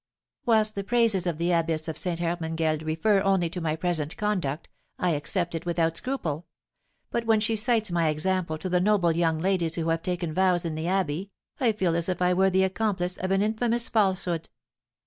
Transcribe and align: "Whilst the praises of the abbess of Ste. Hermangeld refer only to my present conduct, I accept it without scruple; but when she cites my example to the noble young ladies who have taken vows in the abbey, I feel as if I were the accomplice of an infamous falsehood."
"Whilst 0.47 0.73
the 0.73 0.83
praises 0.83 1.27
of 1.27 1.37
the 1.37 1.51
abbess 1.51 1.87
of 1.87 1.95
Ste. 1.95 2.17
Hermangeld 2.19 2.81
refer 2.83 3.21
only 3.21 3.51
to 3.51 3.61
my 3.61 3.75
present 3.75 4.17
conduct, 4.17 4.67
I 4.97 5.11
accept 5.11 5.53
it 5.53 5.63
without 5.63 5.95
scruple; 5.95 6.47
but 7.11 7.27
when 7.27 7.39
she 7.39 7.55
cites 7.55 7.91
my 7.91 8.09
example 8.09 8.57
to 8.57 8.67
the 8.67 8.81
noble 8.81 9.11
young 9.11 9.37
ladies 9.37 9.75
who 9.75 9.89
have 9.89 10.01
taken 10.01 10.33
vows 10.33 10.65
in 10.65 10.73
the 10.73 10.87
abbey, 10.87 11.29
I 11.59 11.71
feel 11.71 11.95
as 11.95 12.09
if 12.09 12.19
I 12.19 12.33
were 12.33 12.49
the 12.49 12.63
accomplice 12.63 13.17
of 13.17 13.29
an 13.29 13.43
infamous 13.43 13.89
falsehood." 13.89 14.49